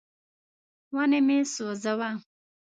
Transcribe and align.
ونې 0.95 1.19
مه 1.27 1.37
سوځوه. 1.53 2.09